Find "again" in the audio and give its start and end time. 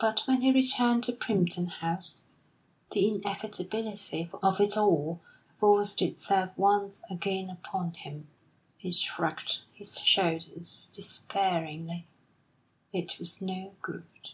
7.08-7.48